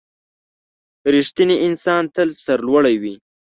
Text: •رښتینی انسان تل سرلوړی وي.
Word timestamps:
•رښتینی 1.13 1.55
انسان 1.67 2.03
تل 2.15 2.29
سرلوړی 2.43 2.95
وي. 3.01 3.15